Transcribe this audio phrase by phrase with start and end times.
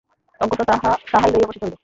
[0.41, 0.65] অগত্যা
[1.11, 1.75] তাহাই লইয়া বসিতে হইল।